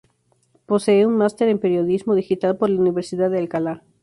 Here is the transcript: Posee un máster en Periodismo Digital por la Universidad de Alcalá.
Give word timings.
Posee 0.65 1.05
un 1.05 1.15
máster 1.15 1.47
en 1.47 1.59
Periodismo 1.59 2.15
Digital 2.15 2.57
por 2.57 2.71
la 2.71 2.79
Universidad 2.81 3.29
de 3.29 3.37
Alcalá. 3.37 3.83